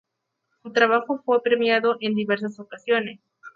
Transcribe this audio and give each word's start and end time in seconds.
Su 0.63 0.73
trabajo 0.73 1.21
fue 1.23 1.43
premiado 1.43 1.97
en 1.99 2.15
diversas 2.15 2.59
ocasiones. 2.59 3.19